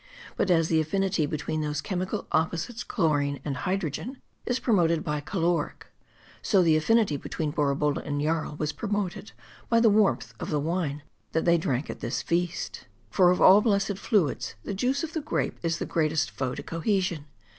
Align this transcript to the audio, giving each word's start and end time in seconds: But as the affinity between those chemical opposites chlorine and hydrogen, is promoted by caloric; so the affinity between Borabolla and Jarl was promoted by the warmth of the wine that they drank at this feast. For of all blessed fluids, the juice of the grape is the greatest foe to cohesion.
But 0.35 0.49
as 0.49 0.67
the 0.67 0.81
affinity 0.81 1.27
between 1.27 1.61
those 1.61 1.79
chemical 1.79 2.25
opposites 2.31 2.83
chlorine 2.83 3.39
and 3.45 3.55
hydrogen, 3.55 4.19
is 4.47 4.57
promoted 4.57 5.03
by 5.03 5.19
caloric; 5.19 5.85
so 6.41 6.63
the 6.63 6.75
affinity 6.75 7.17
between 7.17 7.51
Borabolla 7.51 8.01
and 8.03 8.19
Jarl 8.19 8.55
was 8.55 8.73
promoted 8.73 9.31
by 9.69 9.79
the 9.79 9.91
warmth 9.91 10.33
of 10.39 10.49
the 10.49 10.59
wine 10.59 11.03
that 11.33 11.45
they 11.45 11.59
drank 11.59 11.87
at 11.87 11.99
this 11.99 12.23
feast. 12.23 12.87
For 13.11 13.29
of 13.29 13.39
all 13.41 13.61
blessed 13.61 13.99
fluids, 13.99 14.55
the 14.63 14.73
juice 14.73 15.03
of 15.03 15.13
the 15.13 15.21
grape 15.21 15.59
is 15.61 15.77
the 15.77 15.85
greatest 15.85 16.31
foe 16.31 16.55
to 16.55 16.63
cohesion. 16.63 17.25